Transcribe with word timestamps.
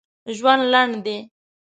ژوند 0.37 0.63
لنډ 0.73 0.93
دي! 1.05 1.17